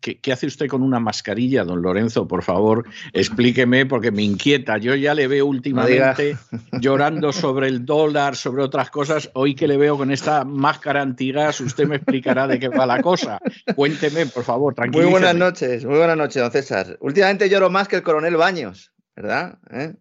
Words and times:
¿Qué, 0.00 0.32
hace 0.32 0.46
usted 0.46 0.66
con 0.66 0.82
una 0.82 0.98
mascarilla, 0.98 1.62
don 1.62 1.82
Lorenzo? 1.82 2.26
Por 2.26 2.42
favor, 2.42 2.86
explíqueme 3.12 3.84
porque 3.84 4.10
me 4.10 4.22
inquieta. 4.22 4.78
Yo 4.78 4.94
ya 4.94 5.14
le 5.14 5.28
veo 5.28 5.44
últimamente 5.44 6.38
llorando 6.80 7.32
sobre 7.32 7.68
el 7.68 7.84
dólar, 7.84 8.34
sobre 8.34 8.62
otras 8.62 8.90
cosas. 8.90 9.30
Hoy 9.34 9.54
que 9.54 9.68
le 9.68 9.76
veo 9.76 9.98
con 9.98 10.10
esta 10.10 10.44
máscara 10.44 11.02
antigas, 11.02 11.60
usted 11.60 11.86
me 11.86 11.96
explicará 11.96 12.46
de 12.46 12.58
qué 12.58 12.68
va 12.68 12.86
la 12.86 13.02
cosa. 13.02 13.38
Cuénteme, 13.74 14.24
por 14.26 14.44
favor, 14.44 14.74
tranquilo. 14.74 15.02
Muy 15.02 15.10
buenas 15.10 15.34
noches, 15.34 15.84
muy 15.84 15.98
buenas 15.98 16.16
noches, 16.16 16.42
don 16.42 16.50
César. 16.50 16.96
Últimamente 17.00 17.50
lloro 17.50 17.68
más 17.68 17.86
que 17.86 17.96
el 17.96 18.02
coronel 18.02 18.36
Baños, 18.36 18.92
¿verdad? 19.14 19.58
¿Eh? 19.70 19.92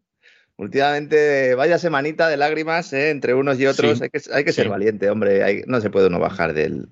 Últimamente, 0.56 1.56
vaya 1.56 1.78
semanita 1.78 2.30
de 2.30 2.38
lágrimas 2.38 2.94
¿eh? 2.94 3.10
entre 3.10 3.34
unos 3.34 3.60
y 3.60 3.66
otros. 3.66 4.02
hay, 4.02 4.10
que, 4.10 4.22
hay 4.32 4.46
que, 4.46 4.54
ser 4.54 4.70
valiente, 4.70 5.10
hombre. 5.10 5.64
no 5.68 5.82
se 5.82 5.90
puede 5.90 6.08
uno 6.08 6.20
bajar 6.20 6.54
del, 6.54 6.90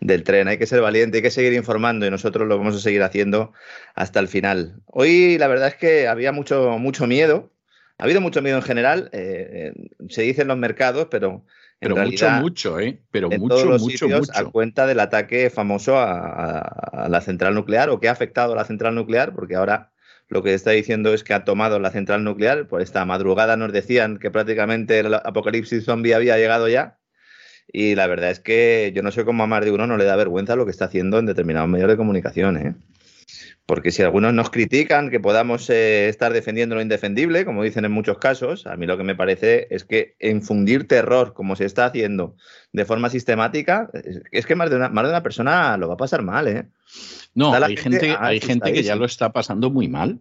del 0.00 0.24
tren. 0.24 0.48
Hay 0.48 0.58
que 0.58 0.66
ser 0.66 0.80
valiente, 0.80 1.18
hay 1.18 1.22
que 1.22 1.30
seguir 1.30 1.52
informando 1.52 2.06
y 2.06 2.10
nosotros 2.10 2.48
lo 2.48 2.58
vamos 2.58 2.76
a 2.76 2.80
seguir 2.80 3.02
haciendo 3.02 3.52
hasta 3.94 4.20
el 4.20 4.28
final. 4.28 4.80
Hoy 4.86 5.38
la 5.38 5.48
verdad 5.48 5.68
es 5.68 5.76
que 5.76 6.08
había 6.08 6.32
mucho, 6.32 6.78
mucho 6.78 7.06
miedo. 7.06 7.50
Ha 7.98 8.04
habido 8.04 8.20
mucho 8.20 8.42
miedo 8.42 8.56
en 8.56 8.62
general, 8.62 9.08
eh, 9.12 9.72
eh, 9.76 9.90
se 10.08 10.22
dice 10.22 10.42
en 10.42 10.48
los 10.48 10.58
mercados, 10.58 11.06
pero 11.10 11.44
pero 11.78 11.96
mucho, 11.96 12.30
mucho, 12.30 12.80
¿eh? 12.80 13.00
Pero 13.10 13.30
en 13.30 13.40
mucho, 13.40 13.54
todos 13.54 13.66
los 13.66 13.82
mucho, 13.82 13.98
sitios, 13.98 14.28
mucho. 14.28 14.32
A 14.34 14.50
cuenta 14.50 14.86
del 14.86 15.00
ataque 15.00 15.50
famoso 15.50 15.98
a, 15.98 16.58
a, 16.58 17.08
la 17.08 17.20
central 17.20 17.54
nuclear 17.54 17.90
o 17.90 18.00
que 18.00 18.08
ha 18.08 18.12
afectado 18.12 18.52
a 18.52 18.56
la 18.56 18.64
central 18.64 18.94
nuclear, 18.94 19.34
porque 19.34 19.54
ahora 19.54 19.92
lo 20.28 20.42
que 20.42 20.54
está 20.54 20.70
diciendo 20.70 21.12
es 21.12 21.24
que 21.24 21.34
ha 21.34 21.44
tomado 21.44 21.78
la 21.78 21.90
central 21.90 22.24
nuclear. 22.24 22.68
Por 22.68 22.80
esta 22.80 23.04
madrugada 23.04 23.56
nos 23.56 23.72
decían 23.72 24.18
que 24.18 24.30
prácticamente 24.30 24.98
el 25.00 25.14
apocalipsis 25.14 25.84
zombie 25.84 26.14
había 26.14 26.38
llegado 26.38 26.68
ya. 26.68 26.98
Y 27.72 27.94
la 27.94 28.06
verdad 28.06 28.30
es 28.30 28.40
que 28.40 28.92
yo 28.94 29.02
no 29.02 29.10
sé 29.10 29.24
cómo 29.24 29.42
a 29.42 29.46
más 29.46 29.64
de 29.64 29.72
uno 29.72 29.86
no 29.86 29.96
le 29.96 30.04
da 30.04 30.16
vergüenza 30.16 30.56
lo 30.56 30.64
que 30.64 30.70
está 30.70 30.86
haciendo 30.86 31.18
en 31.18 31.26
determinados 31.26 31.68
medios 31.68 31.88
de 31.88 31.96
comunicación. 31.96 32.56
¿eh? 32.56 32.74
Porque 33.66 33.90
si 33.90 34.02
algunos 34.02 34.34
nos 34.34 34.50
critican 34.50 35.10
que 35.10 35.20
podamos 35.20 35.70
eh, 35.70 36.08
estar 36.08 36.32
defendiendo 36.32 36.74
lo 36.74 36.82
indefendible, 36.82 37.44
como 37.44 37.62
dicen 37.62 37.84
en 37.84 37.92
muchos 37.92 38.18
casos, 38.18 38.66
a 38.66 38.76
mí 38.76 38.86
lo 38.86 38.96
que 38.96 39.04
me 39.04 39.16
parece 39.16 39.66
es 39.70 39.84
que 39.84 40.16
infundir 40.20 40.86
terror, 40.86 41.32
como 41.32 41.56
se 41.56 41.64
está 41.64 41.86
haciendo 41.86 42.36
de 42.72 42.84
forma 42.84 43.08
sistemática, 43.08 43.90
es 44.30 44.46
que 44.46 44.54
más 44.54 44.70
de 44.70 44.76
una, 44.76 44.90
más 44.90 45.04
de 45.04 45.10
una 45.10 45.22
persona 45.22 45.76
lo 45.76 45.88
va 45.88 45.94
a 45.94 45.98
pasar 45.98 46.22
mal. 46.22 46.46
¿eh? 46.48 46.66
No, 47.34 47.54
hay 47.54 47.76
gente, 47.76 48.00
gente 48.00 48.16
hay 48.20 48.40
gente 48.40 48.72
que 48.72 48.82
ya 48.82 48.96
lo 48.96 49.06
está 49.06 49.32
pasando 49.32 49.70
muy 49.70 49.88
mal 49.88 50.20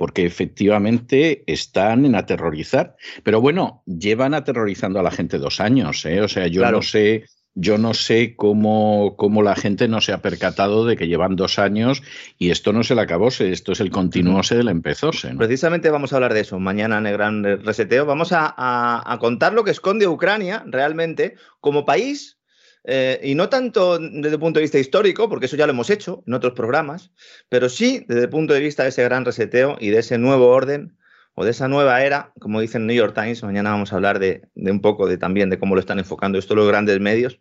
porque 0.00 0.24
efectivamente 0.24 1.44
están 1.46 2.06
en 2.06 2.14
aterrorizar. 2.14 2.96
Pero 3.22 3.42
bueno, 3.42 3.82
llevan 3.84 4.32
aterrorizando 4.32 4.98
a 4.98 5.02
la 5.02 5.10
gente 5.10 5.36
dos 5.36 5.60
años, 5.60 6.06
¿eh? 6.06 6.22
O 6.22 6.28
sea, 6.28 6.46
yo 6.46 6.62
claro. 6.62 6.78
no 6.78 6.82
sé. 6.82 7.26
Yo 7.52 7.76
no 7.76 7.92
sé 7.94 8.34
cómo, 8.36 9.16
cómo, 9.18 9.42
la 9.42 9.56
gente 9.56 9.88
no 9.88 10.00
se 10.00 10.12
ha 10.12 10.22
percatado 10.22 10.86
de 10.86 10.96
que 10.96 11.08
llevan 11.08 11.34
dos 11.34 11.58
años 11.58 12.00
y 12.38 12.50
esto 12.50 12.72
no 12.72 12.84
se 12.84 12.94
le 12.94 13.00
acabóse, 13.00 13.50
esto 13.50 13.72
es 13.72 13.80
el 13.80 13.90
continuose 13.90 14.56
del 14.56 14.68
empezóse. 14.68 15.32
¿no? 15.32 15.38
Precisamente 15.38 15.90
vamos 15.90 16.12
a 16.12 16.16
hablar 16.16 16.32
de 16.32 16.40
eso 16.40 16.60
mañana 16.60 16.98
en 16.98 17.06
el 17.06 17.12
gran 17.14 17.42
reseteo. 17.42 18.06
Vamos 18.06 18.32
a, 18.32 18.54
a, 18.56 19.02
a 19.04 19.18
contar 19.18 19.52
lo 19.52 19.64
que 19.64 19.72
esconde 19.72 20.06
Ucrania 20.06 20.62
realmente 20.66 21.34
como 21.58 21.84
país 21.84 22.39
eh, 22.84 23.20
y 23.22 23.34
no 23.34 23.48
tanto 23.48 23.98
desde 23.98 24.34
el 24.34 24.40
punto 24.40 24.58
de 24.58 24.64
vista 24.64 24.78
histórico, 24.78 25.28
porque 25.28 25.46
eso 25.46 25.56
ya 25.56 25.66
lo 25.66 25.72
hemos 25.72 25.90
hecho 25.90 26.22
en 26.26 26.34
otros 26.34 26.54
programas, 26.54 27.12
pero 27.48 27.68
sí 27.68 28.04
desde 28.08 28.22
el 28.22 28.30
punto 28.30 28.54
de 28.54 28.60
vista 28.60 28.84
de 28.84 28.88
ese 28.88 29.04
gran 29.04 29.24
reseteo 29.24 29.76
y 29.80 29.90
de 29.90 29.98
ese 29.98 30.18
nuevo 30.18 30.48
orden 30.48 30.96
o 31.34 31.44
de 31.44 31.50
esa 31.50 31.68
nueva 31.68 32.02
era, 32.02 32.32
como 32.40 32.60
dice 32.60 32.78
el 32.78 32.86
New 32.86 32.96
York 32.96 33.14
Times. 33.14 33.42
Mañana 33.42 33.70
vamos 33.70 33.92
a 33.92 33.96
hablar 33.96 34.18
de, 34.18 34.42
de 34.54 34.70
un 34.70 34.80
poco 34.80 35.06
de 35.06 35.18
también 35.18 35.50
de 35.50 35.58
cómo 35.58 35.74
lo 35.74 35.80
están 35.80 35.98
enfocando 35.98 36.38
esto 36.38 36.54
los 36.54 36.68
grandes 36.68 37.00
medios. 37.00 37.40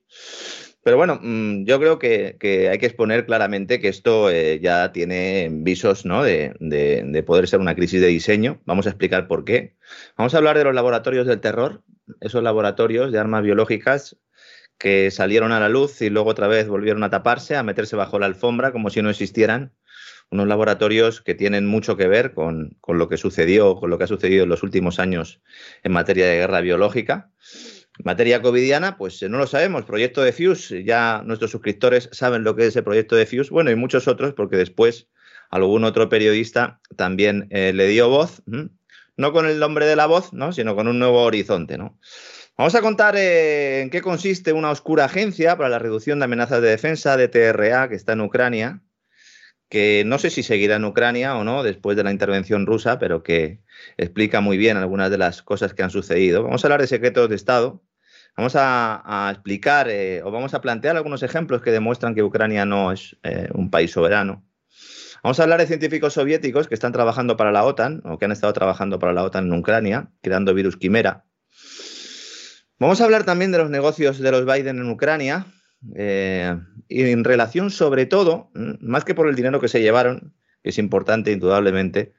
Pero 0.84 0.98
bueno, 0.98 1.20
mmm, 1.22 1.66
yo 1.66 1.80
creo 1.80 2.00
que, 2.00 2.38
que, 2.40 2.70
hay 2.70 2.78
que 2.78 2.86
exponer 2.86 3.26
claramente 3.26 3.80
que 3.80 3.90
esto 3.90 4.30
eh, 4.30 4.60
ya 4.62 4.92
tiene 4.92 5.50
visos 5.52 6.06
¿no? 6.06 6.24
de, 6.24 6.54
de, 6.60 7.04
de, 7.06 7.24
poder 7.24 7.48
ser 7.48 7.60
una 7.60 7.76
crisis 7.76 8.00
de 8.00 8.08
diseño. 8.08 8.62
Vamos 8.66 8.88
a 8.88 8.90
explicar 8.90 9.28
por 9.28 9.44
qué. 9.44 9.76
Vamos 10.18 10.34
a 10.34 10.38
hablar 10.38 10.58
de 10.58 10.64
los 10.64 10.74
laboratorios 10.74 11.28
del 11.28 11.42
terror, 11.42 11.84
esos 12.22 12.42
laboratorios 12.42 13.12
de 13.12 13.20
armas 13.20 13.44
biológicas 13.44 14.18
que 14.79 15.12
salieron 15.12 15.51
a 15.51 15.59
la 15.59 15.69
luz 15.69 16.01
y 16.01 16.09
luego 16.09 16.31
otra 16.31 16.47
vez 16.47 16.67
volvieron 16.67 17.03
a 17.03 17.09
taparse, 17.09 17.56
a 17.56 17.63
meterse 17.63 17.95
bajo 17.95 18.17
la 18.17 18.25
alfombra 18.25 18.72
como 18.72 18.90
si 18.90 19.01
no 19.01 19.09
existieran. 19.09 19.73
Unos 20.31 20.47
laboratorios 20.47 21.22
que 21.22 21.35
tienen 21.35 21.66
mucho 21.66 21.97
que 21.97 22.07
ver 22.07 22.34
con, 22.34 22.78
con 22.81 22.97
lo 22.97 23.09
que 23.09 23.17
sucedió, 23.17 23.75
con 23.75 23.90
lo 23.90 23.97
que 23.97 24.06
ha 24.06 24.07
sucedido 24.07 24.44
en 24.44 24.50
los 24.50 24.63
últimos 24.63 25.00
años 25.00 25.41
en 25.84 25.91
materia 25.91 26.25
de 26.28 26.38
guerra 26.38 26.62
biológica. 26.62 27.31
Materia 28.03 28.41
covidiana, 28.41 28.97
pues 28.97 29.22
no 29.23 29.38
lo 29.38 29.47
sabemos. 29.47 29.84
Proyecto 29.84 30.22
de 30.22 30.31
Fuse, 30.31 30.84
ya 30.85 31.22
nuestros 31.25 31.51
suscriptores 31.51 32.09
saben 32.13 32.44
lo 32.44 32.56
que 32.56 32.67
es 32.67 32.75
el 32.75 32.84
proyecto 32.84 33.16
de 33.16 33.25
Fuse. 33.25 33.50
Bueno, 33.50 33.72
y 33.72 33.75
muchos 33.75 34.07
otros, 34.07 34.34
porque 34.34 34.56
después 34.56 35.09
algún 35.50 35.84
otro 35.84 36.07
periodista 36.07 36.79
también 36.96 37.47
eh, 37.50 37.73
le 37.73 37.88
dio 37.88 38.07
voz, 38.07 38.41
no 39.17 39.34
con 39.34 39.47
el 39.47 39.59
nombre 39.59 39.85
de 39.85 39.97
la 39.97 40.06
voz, 40.06 40.31
¿no? 40.31 40.53
sino 40.53 40.75
con 40.75 40.88
un 40.88 41.00
nuevo 41.00 41.22
horizonte. 41.23 41.78
¿no? 41.78 42.00
Vamos 42.59 42.75
a 42.75 42.81
contar 42.81 43.16
eh, 43.16 43.80
en 43.84 43.90
qué 43.90 44.02
consiste 44.02 44.52
una 44.52 44.70
oscura 44.70 45.06
agencia 45.06 45.56
para 45.56 45.70
la 45.70 45.80
reducción 45.80 46.20
de 46.20 46.25
amenazas 46.25 46.62
de 46.62 46.68
defensa 46.68 47.16
de 47.16 47.30
TRA 47.30 47.88
que 47.88 47.96
está 47.96 48.12
en 48.12 48.20
Ucrania, 48.20 48.81
que 49.70 50.03
no 50.06 50.20
sé 50.20 50.30
si 50.30 50.44
seguirá 50.44 50.75
en 50.75 50.84
Ucrania 50.84 51.38
o 51.38 51.46
no 51.46 51.64
después 51.64 51.96
de 51.96 52.03
la 52.03 52.12
intervención 52.12 52.66
rusa, 52.66 53.00
pero 53.00 53.24
que 53.24 53.62
explica 53.96 54.42
muy 54.42 54.58
bien 54.58 54.75
algunas 54.75 55.09
de 55.09 55.18
las 55.18 55.42
cosas 55.42 55.74
que 55.74 55.84
han 55.84 55.90
sucedido. 55.90 56.44
Vamos 56.44 56.62
a 56.62 56.68
hablar 56.68 56.81
de 56.81 56.88
secretos 56.88 57.30
de 57.30 57.38
Estado. 57.38 57.81
Vamos 58.36 58.56
a, 58.58 59.30
explicar 59.31 59.88
eh, 59.90 60.22
o 60.26 60.30
vamos 60.30 60.53
a 60.53 60.59
plantear 60.59 60.97
algunos 60.97 61.24
ejemplos 61.24 61.62
que 61.62 61.72
demuestran 61.72 62.14
que 62.14 62.24
Ucrania 62.24 62.66
no 62.66 62.91
es 62.91 63.16
eh, 63.24 63.47
un 63.53 63.70
país 63.72 63.91
soberano. 63.91 64.46
Vamos 65.24 65.40
a 65.40 65.44
hablar 65.44 65.62
de 65.62 65.68
científicos 65.68 66.12
soviéticos 66.12 66.68
que 66.68 66.74
están 66.74 66.91
trabajando 66.91 67.38
para 67.38 67.53
la 67.53 67.64
OTAN 67.64 68.02
o 68.03 68.17
que 68.17 68.26
han 68.26 68.34
estado 68.34 68.52
trabajando 68.52 69.00
para 69.00 69.14
la 69.14 69.23
OTAN 69.23 69.47
en 69.47 69.58
Ucrania, 69.58 70.11
creando 70.22 70.53
virus 70.53 70.76
quimera. 70.76 71.23
Vamos 72.79 73.02
a 73.02 73.03
hablar 73.03 73.26
también 73.26 73.52
de 73.52 73.58
los 73.58 73.70
negocios 73.70 74.20
de 74.20 74.31
los 74.31 74.46
Biden 74.46 74.79
en 74.79 74.90
Ucrania 74.90 75.47
eh, 75.96 76.58
y 76.87 77.11
en 77.11 77.26
relación 77.26 77.72
sobre 77.72 78.05
todo, 78.05 78.52
más 78.53 79.03
que 79.03 79.14
por 79.14 79.28
el 79.28 79.35
dinero 79.35 79.59
que 79.59 79.67
se 79.67 79.81
llevaron, 79.81 80.34
que 80.64 80.70
es 80.70 80.78
importante 80.78 81.34
indudablemente, 81.34 82.14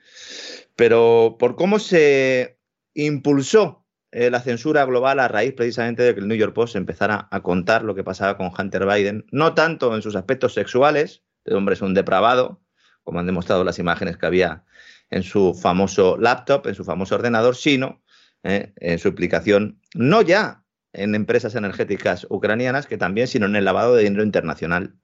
pero 0.76 1.36
por 1.38 1.56
cómo 1.56 1.78
se 1.78 2.58
impulsó 2.92 3.86
eh, 4.12 4.30
la 4.30 4.40
censura 4.40 4.84
global 4.84 5.20
a 5.20 5.28
raíz 5.28 5.54
precisamente 5.54 6.02
de 6.02 6.14
que 6.14 6.20
el 6.20 6.28
New 6.28 6.36
York 6.36 6.52
Post 6.52 6.76
empezara 6.76 7.26
a 7.30 7.40
contar 7.40 7.82
lo 7.82 7.94
que 7.94 8.04
pasaba 8.04 8.36
con 8.36 8.52
Hunter 8.56 8.84
Biden, 8.84 9.24
no 9.30 9.54
tanto 9.54 9.94
en 9.94 10.02
sus 10.02 10.14
aspectos 10.14 10.52
sexuales, 10.52 11.22
el 11.46 11.56
hombre 11.56 11.72
es 11.72 11.80
un 11.80 11.94
depravado, 11.94 12.60
como 13.02 13.18
han 13.18 13.26
demostrado 13.26 13.64
las 13.64 13.78
imágenes 13.78 14.18
que 14.18 14.26
había 14.26 14.64
en 15.08 15.22
su 15.22 15.54
famoso 15.54 16.18
laptop, 16.18 16.66
en 16.66 16.74
su 16.74 16.84
famoso 16.84 17.14
ordenador, 17.14 17.56
sino 17.56 18.02
eh, 18.42 18.72
en 18.76 18.98
su 18.98 19.08
implicación 19.08 19.80
no 19.94 20.22
ya 20.22 20.64
en 20.92 21.14
empresas 21.14 21.54
energéticas 21.54 22.26
ucranianas, 22.30 22.86
que 22.86 22.98
también, 22.98 23.28
sino 23.28 23.46
en 23.46 23.56
el 23.56 23.64
lavado 23.64 23.94
de 23.94 24.04
dinero 24.04 24.24
internacional. 24.24 24.96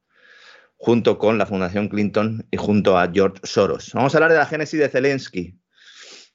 junto 0.79 1.17
con 1.19 1.38
la 1.38 1.47
Fundación 1.47 1.88
Clinton 1.88 2.47
y 2.50 2.59
junto 2.59 2.99
a 2.99 3.11
George 3.11 3.41
Soros. 3.44 3.93
Vamos 3.94 4.15
a 4.15 4.19
hablar 4.19 4.33
de 4.33 4.37
la 4.37 4.44
génesis 4.44 4.79
de 4.79 4.91
Zelensky. 4.91 5.59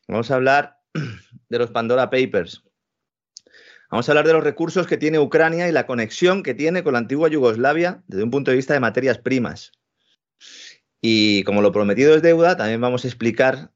Vamos 0.07 0.31
a 0.31 0.35
hablar 0.35 0.77
de 1.49 1.59
los 1.59 1.69
Pandora 1.69 2.09
Papers. 2.09 2.63
Vamos 3.91 4.07
a 4.07 4.11
hablar 4.13 4.25
de 4.25 4.33
los 4.33 4.43
recursos 4.43 4.87
que 4.87 4.97
tiene 4.97 5.19
Ucrania 5.19 5.67
y 5.67 5.71
la 5.71 5.85
conexión 5.85 6.43
que 6.43 6.53
tiene 6.53 6.81
con 6.81 6.93
la 6.93 6.99
antigua 6.99 7.29
Yugoslavia 7.29 8.03
desde 8.07 8.23
un 8.23 8.31
punto 8.31 8.49
de 8.49 8.57
vista 8.57 8.73
de 8.73 8.79
materias 8.79 9.19
primas. 9.19 9.73
Y 11.01 11.43
como 11.43 11.61
lo 11.61 11.71
prometido 11.71 12.15
es 12.15 12.21
deuda, 12.21 12.57
también 12.57 12.79
vamos 12.81 13.03
a 13.03 13.07
explicar 13.07 13.71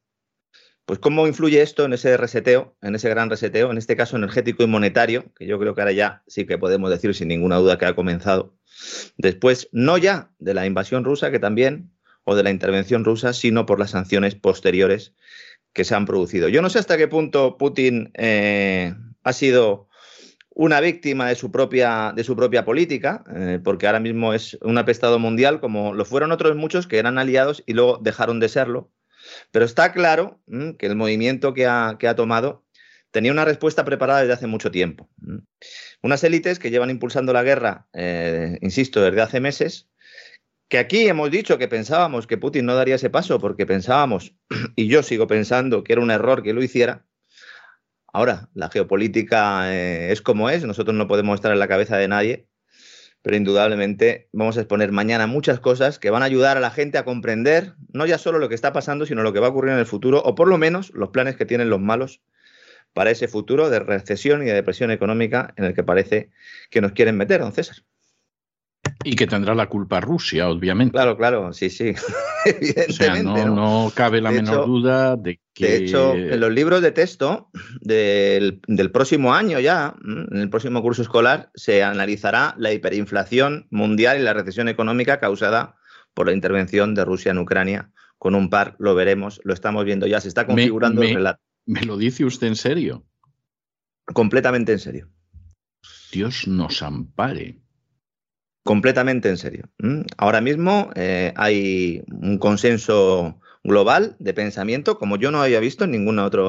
pues 0.85 0.99
cómo 0.99 1.27
influye 1.27 1.61
esto 1.61 1.83
en 1.85 1.93
ese 1.93 2.15
reseteo, 2.15 2.75
en 2.81 2.95
ese 2.95 3.09
gran 3.09 3.29
reseteo, 3.29 3.71
en 3.71 3.77
este 3.77 3.95
caso 3.95 4.17
energético 4.17 4.63
y 4.63 4.67
monetario, 4.67 5.33
que 5.35 5.47
yo 5.47 5.59
creo 5.59 5.73
que 5.73 5.81
ahora 5.81 5.91
ya 5.91 6.23
sí 6.27 6.45
que 6.45 6.57
podemos 6.57 6.91
decir 6.91 7.13
sin 7.15 7.27
ninguna 7.27 7.57
duda 7.57 7.77
que 7.77 7.85
ha 7.85 7.95
comenzado. 7.95 8.55
Después, 9.17 9.67
no 9.71 9.97
ya 9.97 10.31
de 10.37 10.53
la 10.53 10.65
invasión 10.65 11.03
rusa, 11.03 11.31
que 11.31 11.39
también, 11.39 11.91
o 12.23 12.35
de 12.35 12.43
la 12.43 12.51
intervención 12.51 13.03
rusa, 13.03 13.33
sino 13.33 13.65
por 13.65 13.79
las 13.79 13.91
sanciones 13.91 14.35
posteriores 14.35 15.13
que 15.73 15.83
se 15.83 15.95
han 15.95 16.05
producido. 16.05 16.49
Yo 16.49 16.61
no 16.61 16.69
sé 16.69 16.79
hasta 16.79 16.97
qué 16.97 17.07
punto 17.07 17.57
Putin 17.57 18.11
eh, 18.13 18.93
ha 19.23 19.33
sido 19.33 19.89
una 20.49 20.79
víctima 20.79 21.27
de 21.27 21.35
su 21.35 21.51
propia, 21.51 22.13
de 22.15 22.23
su 22.23 22.35
propia 22.35 22.63
política, 22.63 23.25
eh, 23.35 23.59
porque 23.61 23.87
ahora 23.87 23.99
mismo 23.99 24.33
es 24.33 24.57
un 24.61 24.77
apestado 24.77 25.19
mundial, 25.19 25.59
como 25.59 25.93
lo 25.93 26.05
fueron 26.05 26.31
otros 26.31 26.55
muchos 26.55 26.87
que 26.87 26.97
eran 26.97 27.17
aliados 27.17 27.63
y 27.65 27.73
luego 27.73 27.99
dejaron 28.01 28.39
de 28.39 28.49
serlo. 28.49 28.89
Pero 29.51 29.65
está 29.65 29.91
claro 29.93 30.41
mm, 30.47 30.71
que 30.71 30.85
el 30.85 30.95
movimiento 30.95 31.53
que 31.53 31.67
ha, 31.67 31.97
que 31.99 32.07
ha, 32.07 32.15
tomado 32.15 32.65
tenía 33.11 33.31
una 33.31 33.45
respuesta 33.45 33.85
preparada 33.85 34.21
desde 34.21 34.33
hace 34.33 34.47
mucho 34.47 34.71
tiempo. 34.71 35.09
Mm. 35.17 35.39
Unas 36.01 36.23
élites 36.23 36.59
que 36.59 36.71
llevan 36.71 36.89
impulsando 36.89 37.33
la 37.33 37.43
guerra, 37.43 37.87
eh, 37.93 38.57
insisto, 38.61 39.01
desde 39.01 39.21
hace 39.21 39.39
meses, 39.39 39.89
que 40.67 40.79
aquí 40.79 41.07
hemos 41.07 41.31
dicho 41.31 41.57
que 41.57 41.67
pensábamos 41.67 42.27
que 42.27 42.37
Putin 42.37 42.65
no 42.65 42.75
daría 42.75 42.95
ese 42.95 43.09
paso 43.09 43.39
porque 43.39 43.65
pensábamos, 43.65 44.35
y 44.75 44.87
yo 44.87 45.03
sigo 45.03 45.27
pensando 45.27 45.83
que 45.83 45.93
era 45.93 46.01
un 46.01 46.11
error 46.11 46.43
que 46.43 46.53
lo 46.53 46.63
hiciera, 46.63 47.05
Ahora, 48.15 48.47
la 48.53 48.69
geopolítica 48.69 49.75
eh, 49.75 50.13
es 50.13 50.21
como 50.21 50.49
es, 50.49 50.63
nosotros 50.63 50.95
no 50.95 51.05
podemos 51.05 51.35
estar 51.35 51.51
en 51.51 51.59
la 51.59 51.67
cabeza 51.67 51.97
de 51.97 52.07
nadie, 52.07 52.47
pero 53.25 53.37
indudablemente 53.37 54.29
vamos 54.33 54.55
a 54.55 54.59
exponer 54.59 54.91
mañana 54.91 55.25
muchas 55.25 55.59
cosas 55.59 55.97
que 55.97 56.11
van 56.11 56.21
a 56.21 56.25
ayudar 56.25 56.57
a 56.57 56.59
la 56.59 56.69
gente 56.69 56.99
a 56.99 57.05
comprender 57.05 57.73
no 57.91 58.05
ya 58.05 58.19
solo 58.19 58.37
lo 58.37 58.49
que 58.49 58.53
está 58.53 58.71
pasando, 58.71 59.07
sino 59.07 59.23
lo 59.23 59.33
que 59.33 59.39
va 59.39 59.47
a 59.47 59.49
ocurrir 59.49 59.73
en 59.73 59.79
el 59.79 59.87
futuro, 59.87 60.21
o 60.23 60.35
por 60.35 60.47
lo 60.47 60.59
menos 60.59 60.91
los 60.93 61.09
planes 61.09 61.35
que 61.35 61.47
tienen 61.47 61.71
los 61.71 61.81
malos 61.81 62.21
para 62.93 63.09
ese 63.09 63.27
futuro 63.27 63.71
de 63.71 63.79
recesión 63.79 64.43
y 64.43 64.45
de 64.45 64.53
depresión 64.53 64.91
económica 64.91 65.55
en 65.57 65.65
el 65.65 65.73
que 65.73 65.81
parece 65.81 66.29
que 66.69 66.81
nos 66.81 66.91
quieren 66.91 67.17
meter, 67.17 67.41
don 67.41 67.51
César. 67.51 67.77
Y 69.03 69.15
que 69.15 69.27
tendrá 69.27 69.53
la 69.53 69.67
culpa 69.67 69.99
Rusia, 69.99 70.49
obviamente. 70.49 70.93
Claro, 70.93 71.17
claro, 71.17 71.53
sí, 71.53 71.69
sí. 71.69 71.93
o 72.89 72.91
sea, 72.91 73.21
no, 73.21 73.91
cabe 73.93 74.21
la 74.21 74.31
menor 74.31 74.65
duda 74.65 75.15
de 75.15 75.39
que. 75.53 75.67
De 75.67 75.77
hecho, 75.77 76.13
en 76.13 76.39
los 76.39 76.51
libros 76.51 76.81
de 76.81 76.91
texto 76.91 77.49
del, 77.81 78.61
próximo 78.91 79.33
año 79.33 79.59
ya, 79.59 79.95
en 80.03 80.37
el 80.37 80.49
próximo 80.49 80.81
curso 80.81 81.01
escolar, 81.01 81.51
se 81.55 81.83
analizará 81.83 82.55
la 82.57 82.71
hiperinflación 82.71 83.67
mundial 83.69 84.19
y 84.19 84.23
la 84.23 84.33
recesión 84.33 84.69
económica 84.69 85.19
causada 85.19 85.75
por 86.13 86.27
la 86.27 86.33
intervención 86.33 86.95
de 86.95 87.05
Rusia 87.05 87.31
en 87.31 87.39
Ucrania. 87.39 87.91
Con 88.17 88.33
un 88.33 88.49
par 88.49 88.75
lo 88.79 88.95
veremos, 88.95 89.41
lo 89.43 89.53
estamos 89.53 89.85
viendo 89.85 90.07
ya, 90.07 90.21
se 90.21 90.29
está 90.29 90.47
configurando 90.47 91.03
el 91.03 91.13
relato. 91.15 91.41
¿Me 91.65 91.81
lo 91.81 91.97
dice 91.97 92.25
usted 92.25 92.47
en 92.47 92.55
serio? 92.55 93.05
Completamente 94.05 94.71
en 94.71 94.79
serio. 94.79 95.09
Dios 96.11 96.47
nos 96.47 96.81
ampare 96.81 97.59
completamente 98.65 99.29
en 99.29 99.37
serio. 99.37 99.69
Ahora 100.17 100.41
mismo 100.41 100.89
eh, 100.95 101.33
hay 101.35 102.03
un 102.07 102.39
consenso 102.39 103.39
global 103.63 104.15
de 104.17 104.33
pensamiento 104.33 104.97
como 104.97 105.17
yo 105.17 105.29
no 105.29 105.39
había 105.41 105.59
visto 105.59 105.83
en 105.83 105.91
ninguna 105.91 106.25
otra 106.25 106.41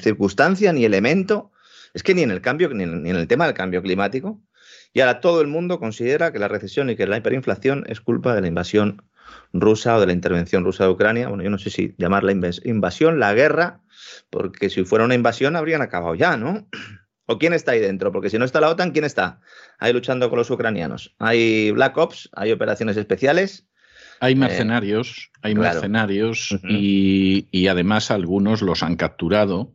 circunstancia 0.00 0.72
ni 0.72 0.84
elemento. 0.84 1.50
Es 1.92 2.04
que 2.04 2.14
ni 2.14 2.22
en 2.22 2.30
el 2.30 2.40
cambio, 2.40 2.68
ni 2.72 2.84
en, 2.84 3.04
el 3.04 3.26
tema 3.26 3.46
del 3.46 3.54
cambio 3.54 3.82
climático. 3.82 4.40
Y 4.92 5.00
ahora 5.00 5.18
todo 5.18 5.40
el 5.40 5.48
mundo 5.48 5.80
considera 5.80 6.32
que 6.32 6.38
la 6.38 6.46
recesión 6.46 6.88
y 6.88 6.94
que 6.94 7.08
la 7.08 7.16
hiperinflación 7.16 7.84
es 7.88 8.00
culpa 8.00 8.36
de 8.36 8.40
la 8.40 8.46
invasión 8.46 9.02
rusa 9.52 9.96
o 9.96 10.00
de 10.00 10.06
la 10.06 10.12
intervención 10.12 10.64
rusa 10.64 10.84
de 10.84 10.90
Ucrania. 10.90 11.26
Bueno, 11.26 11.42
yo 11.42 11.50
no 11.50 11.58
sé 11.58 11.70
si 11.70 11.96
llamarla 11.98 12.30
invasión, 12.30 13.18
la 13.18 13.34
guerra, 13.34 13.80
porque 14.30 14.70
si 14.70 14.84
fuera 14.84 15.04
una 15.04 15.16
invasión 15.16 15.56
habrían 15.56 15.82
acabado 15.82 16.14
ya, 16.14 16.36
¿no? 16.36 16.68
¿O 17.30 17.38
quién 17.38 17.52
está 17.52 17.72
ahí 17.72 17.80
dentro? 17.80 18.10
Porque 18.10 18.30
si 18.30 18.38
no 18.38 18.46
está 18.46 18.58
la 18.58 18.70
OTAN, 18.70 18.90
¿quién 18.92 19.04
está 19.04 19.40
ahí 19.78 19.92
luchando 19.92 20.30
con 20.30 20.38
los 20.38 20.50
ucranianos? 20.50 21.14
Hay 21.18 21.70
Black 21.72 21.94
Ops, 21.98 22.30
hay 22.32 22.52
operaciones 22.52 22.96
especiales. 22.96 23.68
Hay 24.20 24.32
eh, 24.32 24.36
mercenarios, 24.36 25.30
hay 25.42 25.54
mercenarios 25.54 26.58
y, 26.66 27.68
además 27.68 28.10
algunos 28.10 28.62
los 28.62 28.82
han 28.82 28.96
capturado. 28.96 29.74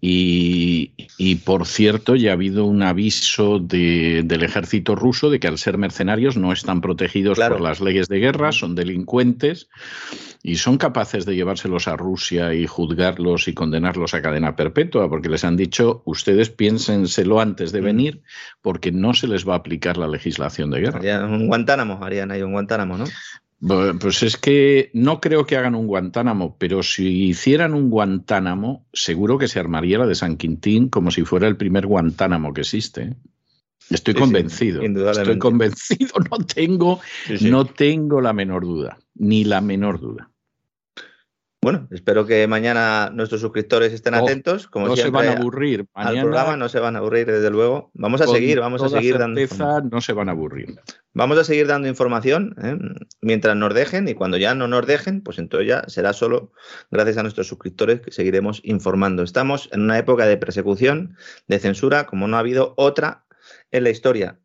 Y, 0.00 1.34
por 1.44 1.66
cierto, 1.66 2.14
ya 2.14 2.30
ha 2.30 2.34
habido 2.34 2.64
un 2.64 2.82
aviso 2.82 3.58
del 3.58 4.42
ejército 4.42 4.94
ruso 4.94 5.28
de 5.28 5.40
que 5.40 5.48
al 5.48 5.58
ser 5.58 5.76
mercenarios 5.76 6.36
no 6.36 6.52
están 6.52 6.80
protegidos 6.80 7.38
por 7.38 7.60
las 7.60 7.80
leyes 7.80 8.06
de 8.06 8.20
guerra, 8.20 8.52
son 8.52 8.76
delincuentes 8.76 9.68
y 10.40 10.54
son 10.56 10.78
capaces 10.78 11.26
de 11.26 11.34
llevárselos 11.34 11.88
a 11.88 11.96
Rusia 11.96 12.54
y 12.54 12.66
juzgarlos 12.68 13.48
y 13.48 13.54
condenarlos 13.54 14.14
a 14.14 14.22
cadena 14.22 14.54
perpetua, 14.54 15.08
porque 15.08 15.28
les 15.28 15.42
han 15.42 15.56
dicho, 15.56 16.02
ustedes 16.04 16.48
piénsenselo 16.48 17.40
antes 17.40 17.72
de 17.72 17.80
venir, 17.80 18.22
porque 18.62 18.92
no 18.92 19.14
se 19.14 19.26
les 19.26 19.48
va 19.48 19.54
a 19.54 19.58
aplicar 19.58 19.96
la 19.96 20.06
legislación 20.06 20.70
de 20.70 20.80
guerra. 20.80 20.98
Harían 21.00 21.24
un 21.24 21.48
Guantánamo, 21.48 22.04
harían 22.04 22.30
ahí 22.30 22.42
un 22.42 22.52
Guantánamo, 22.52 22.98
¿no? 22.98 23.04
Pues 23.60 24.22
es 24.22 24.36
que 24.36 24.90
no 24.94 25.20
creo 25.20 25.44
que 25.44 25.56
hagan 25.56 25.74
un 25.74 25.88
Guantánamo, 25.88 26.56
pero 26.58 26.82
si 26.82 27.24
hicieran 27.24 27.74
un 27.74 27.90
Guantánamo, 27.90 28.86
seguro 28.92 29.36
que 29.36 29.48
se 29.48 29.58
armaría 29.58 29.98
la 29.98 30.06
de 30.06 30.14
San 30.14 30.36
Quintín 30.36 30.88
como 30.88 31.10
si 31.10 31.24
fuera 31.24 31.48
el 31.48 31.56
primer 31.56 31.86
Guantánamo 31.86 32.52
que 32.52 32.60
existe. 32.60 33.16
Estoy 33.90 34.14
convencido. 34.14 34.82
estoy 34.82 35.38
convencido, 35.38 36.14
no 36.30 36.38
tengo, 36.44 37.00
no 37.40 37.64
tengo 37.66 38.20
la 38.20 38.32
menor 38.32 38.64
duda, 38.64 38.98
ni 39.14 39.44
la 39.44 39.60
menor 39.60 39.98
duda. 39.98 40.30
Bueno, 41.70 41.86
espero 41.90 42.24
que 42.24 42.46
mañana 42.46 43.10
nuestros 43.12 43.42
suscriptores 43.42 43.92
estén 43.92 44.14
atentos. 44.14 44.68
Como 44.68 44.88
no 44.88 44.96
se 44.96 45.10
van 45.10 45.28
a 45.28 45.32
aburrir. 45.32 45.84
Mañana, 45.94 46.20
al 46.20 46.22
programa 46.22 46.56
no 46.56 46.70
se 46.70 46.80
van 46.80 46.96
a 46.96 47.00
aburrir, 47.00 47.26
desde 47.26 47.50
luego. 47.50 47.90
Vamos 47.92 48.22
a 48.22 48.26
seguir, 48.26 48.58
vamos 48.58 48.82
a 48.82 48.88
seguir 48.88 49.18
dando. 49.18 49.38
No 49.90 50.00
se 50.00 50.14
van 50.14 50.30
a 50.30 50.32
aburrir. 50.32 50.80
Vamos 51.12 51.36
a 51.36 51.44
seguir 51.44 51.66
dando 51.66 51.86
información 51.86 52.54
¿eh? 52.62 52.78
mientras 53.20 53.54
nos 53.54 53.74
dejen 53.74 54.08
y 54.08 54.14
cuando 54.14 54.38
ya 54.38 54.54
no 54.54 54.66
nos 54.66 54.86
dejen, 54.86 55.20
pues 55.20 55.38
entonces 55.38 55.68
ya 55.68 55.84
será 55.88 56.14
solo 56.14 56.52
gracias 56.90 57.18
a 57.18 57.22
nuestros 57.22 57.48
suscriptores 57.48 58.00
que 58.00 58.12
seguiremos 58.12 58.62
informando. 58.64 59.22
Estamos 59.22 59.68
en 59.70 59.82
una 59.82 59.98
época 59.98 60.24
de 60.24 60.38
persecución, 60.38 61.18
de 61.48 61.58
censura, 61.58 62.06
como 62.06 62.28
no 62.28 62.38
ha 62.38 62.40
habido 62.40 62.72
otra 62.78 63.26
en 63.72 63.84
la 63.84 63.90
historia, 63.90 64.38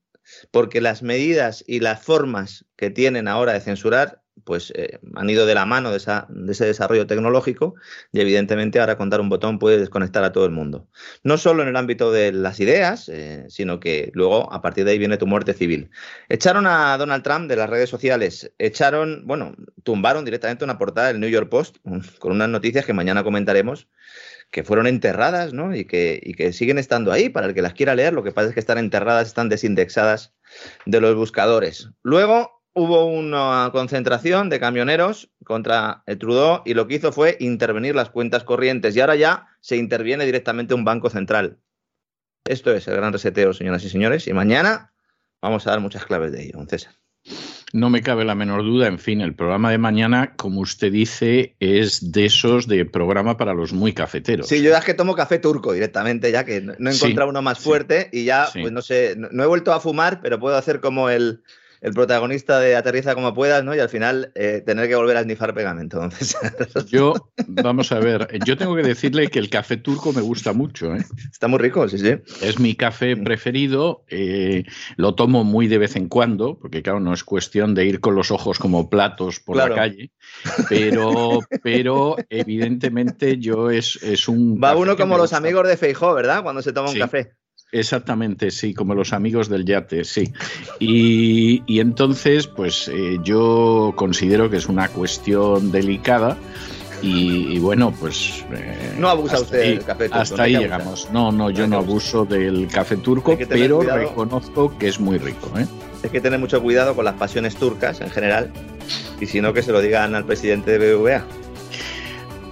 porque 0.51 0.81
las 0.81 1.03
medidas 1.03 1.63
y 1.67 1.79
las 1.79 2.03
formas 2.03 2.65
que 2.75 2.89
tienen 2.89 3.29
ahora 3.29 3.53
de 3.53 3.61
censurar 3.61 4.22
pues 4.43 4.71
eh, 4.75 4.99
han 5.15 5.29
ido 5.29 5.45
de 5.45 5.55
la 5.55 5.65
mano 5.65 5.91
de, 5.91 5.97
ese 5.97 6.65
desarrollo 6.65 7.07
tecnológico 7.07 7.75
y 8.11 8.19
evidentemente 8.19 8.79
ahora 8.79 8.97
contar 8.97 9.21
un 9.21 9.29
botón 9.29 9.59
puede 9.59 9.79
desconectar 9.79 10.23
a 10.23 10.31
todo 10.31 10.45
el 10.45 10.51
mundo. 10.51 10.87
No 11.23 11.37
solo 11.37 11.63
en 11.63 11.69
el 11.69 11.75
ámbito 11.75 12.11
de 12.11 12.31
las 12.31 12.59
ideas, 12.59 13.09
eh, 13.09 13.45
sino 13.49 13.79
que 13.79 14.11
luego 14.13 14.51
a 14.51 14.61
partir 14.61 14.85
de 14.85 14.91
ahí 14.91 14.99
viene 14.99 15.17
tu 15.17 15.27
muerte 15.27 15.53
civil. 15.53 15.89
Echaron 16.29 16.67
a 16.67 16.97
Donald 16.97 17.23
Trump 17.23 17.49
de 17.49 17.55
las 17.55 17.69
redes 17.69 17.89
sociales, 17.89 18.51
echaron, 18.57 19.23
bueno, 19.25 19.55
tumbaron 19.83 20.25
directamente 20.25 20.63
una 20.63 20.77
portada 20.77 21.07
del 21.07 21.19
New 21.19 21.29
York 21.29 21.49
Post 21.49 21.77
con 22.19 22.31
unas 22.31 22.49
noticias 22.49 22.85
que 22.85 22.93
mañana 22.93 23.23
comentaremos 23.23 23.87
que 24.51 24.63
fueron 24.63 24.85
enterradas 24.85 25.51
¿no? 25.51 25.75
y, 25.75 25.85
que, 25.85 26.19
y 26.21 26.35
que 26.35 26.53
siguen 26.53 26.77
estando 26.77 27.11
ahí 27.11 27.27
para 27.29 27.47
el 27.47 27.55
que 27.55 27.63
las 27.63 27.73
quiera 27.73 27.95
leer. 27.95 28.13
Lo 28.13 28.23
que 28.23 28.31
pasa 28.31 28.49
es 28.49 28.53
que 28.53 28.59
están 28.59 28.77
enterradas, 28.77 29.27
están 29.27 29.49
desindexadas 29.49 30.31
de 30.85 31.01
los 31.01 31.15
buscadores. 31.15 31.89
Luego 32.03 32.62
hubo 32.73 33.05
una 33.05 33.69
concentración 33.71 34.49
de 34.49 34.59
camioneros 34.59 35.29
contra 35.43 36.03
el 36.05 36.17
Trudeau 36.17 36.61
y 36.65 36.73
lo 36.73 36.87
que 36.87 36.95
hizo 36.95 37.11
fue 37.11 37.37
intervenir 37.39 37.95
las 37.95 38.09
cuentas 38.09 38.43
corrientes 38.43 38.95
y 38.95 38.99
ahora 38.99 39.15
ya 39.15 39.47
se 39.61 39.77
interviene 39.77 40.25
directamente 40.25 40.73
un 40.73 40.85
banco 40.85 41.09
central. 41.09 41.59
Esto 42.45 42.73
es 42.73 42.87
el 42.87 42.95
gran 42.95 43.13
reseteo, 43.13 43.53
señoras 43.53 43.83
y 43.83 43.89
señores, 43.89 44.27
y 44.27 44.33
mañana 44.33 44.93
vamos 45.41 45.65
a 45.65 45.71
dar 45.71 45.79
muchas 45.79 46.05
claves 46.05 46.31
de 46.31 46.43
ello, 46.43 46.57
don 46.57 46.67
César. 46.67 46.93
No 47.71 47.89
me 47.89 48.03
cabe 48.03 48.25
la 48.25 48.35
menor 48.35 48.63
duda. 48.63 48.87
En 48.87 48.99
fin, 48.99 49.21
el 49.21 49.33
programa 49.33 49.71
de 49.71 49.77
mañana, 49.77 50.35
como 50.35 50.59
usted 50.59 50.91
dice, 50.91 51.55
es 51.59 52.11
de 52.11 52.25
esos 52.25 52.67
de 52.67 52.85
programa 52.85 53.37
para 53.37 53.53
los 53.53 53.73
muy 53.73 53.93
cafeteros. 53.93 54.47
Sí, 54.47 54.61
yo 54.61 54.71
ya 54.71 54.79
es 54.79 54.85
que 54.85 54.93
tomo 54.93 55.15
café 55.15 55.39
turco 55.39 55.73
directamente, 55.73 56.31
ya 56.31 56.43
que 56.43 56.61
no 56.61 56.89
he 56.89 56.93
encontrado 56.93 57.29
uno 57.29 57.41
más 57.41 57.59
fuerte 57.59 58.09
y 58.11 58.25
ya, 58.25 58.47
pues 58.53 58.71
no 58.71 58.81
sé, 58.81 59.15
no 59.17 59.41
he 59.41 59.47
vuelto 59.47 59.73
a 59.73 59.79
fumar, 59.79 60.21
pero 60.21 60.39
puedo 60.39 60.55
hacer 60.55 60.81
como 60.81 61.09
el, 61.09 61.43
el 61.83 61.91
protagonista 61.91 62.61
de 62.61 62.77
Aterriza 62.77 63.13
como 63.13 63.33
puedas, 63.33 63.61
¿no? 63.63 63.75
Y 63.75 63.79
al 63.79 63.89
final 63.89 64.31
eh, 64.35 64.63
tener 64.65 64.87
que 64.87 64.95
volver 64.95 65.17
a 65.17 65.23
snifar 65.23 65.53
pegamento. 65.53 66.01
Entonces... 66.01 66.37
Yo, 66.89 67.13
vamos 67.47 67.91
a 67.91 67.99
ver, 67.99 68.27
yo 68.45 68.57
tengo 68.57 68.75
que 68.75 68.83
decirle 68.83 69.27
que 69.27 69.39
el 69.39 69.49
café 69.49 69.77
turco 69.77 70.13
me 70.13 70.21
gusta 70.21 70.53
mucho. 70.53 70.95
¿eh? 70.95 71.03
Está 71.31 71.47
muy 71.47 71.59
rico, 71.59 71.87
sí, 71.89 71.97
sí. 71.97 72.15
Es 72.41 72.59
mi 72.59 72.75
café 72.75 73.17
preferido, 73.17 74.05
eh, 74.07 74.63
lo 74.95 75.15
tomo 75.15 75.43
muy 75.43 75.67
de 75.67 75.77
vez 75.77 75.95
en 75.95 76.07
cuando, 76.07 76.57
porque 76.57 76.81
claro, 76.81 76.99
no 76.99 77.13
es 77.13 77.23
cuestión 77.23 77.73
de 77.75 77.85
ir 77.85 77.99
con 77.99 78.15
los 78.15 78.31
ojos 78.31 78.59
como 78.59 78.89
platos 78.89 79.39
por 79.39 79.57
la 79.57 79.73
calle, 79.73 80.11
pero, 80.69 81.39
pero 81.63 82.15
evidentemente 82.29 83.37
yo 83.39 83.69
es, 83.69 84.01
es 84.03 84.29
un... 84.29 84.61
Va 84.61 84.75
uno 84.75 84.95
como 84.95 85.17
los 85.17 85.33
amigos 85.33 85.67
de 85.67 85.75
Feijó, 85.75 86.13
¿verdad? 86.13 86.43
Cuando 86.43 86.61
se 86.61 86.71
toma 86.71 86.91
un 86.91 86.99
café. 86.99 87.33
Exactamente, 87.73 88.51
sí, 88.51 88.75
como 88.75 88.93
los 88.93 89.13
amigos 89.13 89.49
del 89.49 89.65
yate, 89.65 90.03
sí. 90.03 90.31
Y, 90.79 91.79
entonces, 91.79 92.45
pues 92.45 92.87
eh, 92.87 93.17
yo 93.23 93.93
considero 93.95 94.47
que 94.51 94.57
es 94.57 94.67
una 94.67 94.89
cuestión 94.89 95.71
delicada. 95.71 96.37
Y, 97.01 97.57
bueno, 97.59 97.93
pues. 97.99 98.45
Eh, 98.53 98.93
no 98.97 99.09
abusa 99.09 99.41
usted 99.41 99.59
del 99.59 99.83
café 99.83 100.05
turco. 100.05 100.21
Hasta 100.21 100.43
ahí 100.43 100.55
llegamos. 100.55 101.09
No, 101.11 101.31
no, 101.31 101.49
yo 101.49 101.67
no 101.67 101.77
abuso 101.77 102.23
del 102.23 102.67
café 102.67 102.95
turco, 102.95 103.35
pero 103.49 103.81
reconozco 103.81 104.77
que 104.77 104.87
es 104.87 104.99
muy 104.99 105.17
rico. 105.17 105.51
¿eh? 105.57 105.65
Hay 106.03 106.11
que 106.11 106.21
tener 106.21 106.39
mucho 106.39 106.61
cuidado 106.61 106.95
con 106.95 107.03
las 107.03 107.15
pasiones 107.15 107.55
turcas 107.55 107.99
en 108.01 108.11
general. 108.11 108.53
Y 109.19 109.25
si 109.25 109.41
no, 109.41 109.51
que 109.51 109.63
se 109.63 109.71
lo 109.71 109.81
digan 109.81 110.13
al 110.13 110.25
presidente 110.25 110.77
de 110.77 110.95
BBVA. 110.95 111.25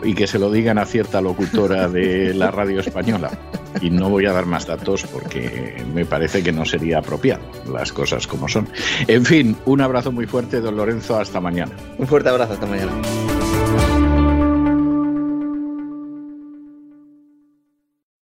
Y 0.04 0.16
que 0.16 0.26
se 0.26 0.40
lo 0.40 0.52
digan 0.52 0.80
a 0.80 0.86
cierta 0.86 1.22
locutora 1.22 1.88
de 1.88 2.34
la 2.34 2.50
radio 2.50 2.80
española 2.80 3.32
y 3.80 3.90
no 3.90 4.10
voy 4.10 4.26
a 4.26 4.34
dar 4.34 4.46
más 4.46 4.66
datos 4.68 5.04
porque 5.04 5.84
me 5.94 6.06
parece 6.06 6.44
que 6.44 6.52
no 6.52 6.66
sería 6.66 7.00
apropiado 7.00 7.42
las 7.72 7.92
cosas 7.94 8.28
como 8.28 8.48
son. 8.48 8.68
En 9.08 9.26
fin, 9.26 9.56
un 9.66 9.82
abrazo 9.82 10.12
muy 10.12 10.26
fuerte, 10.26 10.60
don 10.62 10.76
Lorenzo, 10.76 11.20
hasta 11.20 11.40
mañana. 11.40 11.72
Un 11.98 12.08
fuerte 12.08 12.30
abrazo, 12.30 12.54
hasta 12.54 12.66
mañana. 12.66 12.92